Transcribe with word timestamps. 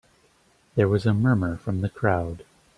There 0.73 0.87
was 0.87 1.05
a 1.05 1.13
murmur 1.13 1.57
from 1.57 1.81
the 1.81 1.89
crowd. 1.91 2.43